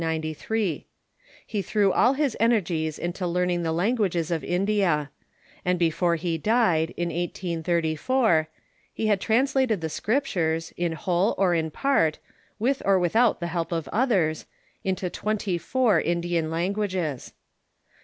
[0.01, 0.33] lie
[1.51, 5.11] threw all his energies into learning the languages of India;
[5.63, 8.49] and before he died, in 1834,
[8.91, 12.17] he had translated the Scriptures, in whole or in part,
[12.57, 14.47] with or without the help of others,
[14.83, 17.33] into twentj^ four Ind ian languages.